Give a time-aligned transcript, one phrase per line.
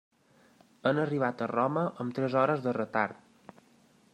[0.91, 3.57] Han arribat a Roma amb tres hores de retard.